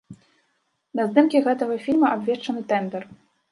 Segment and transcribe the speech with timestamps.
[0.99, 3.09] На здымкі гэтага фільма абвешчаны тэндар.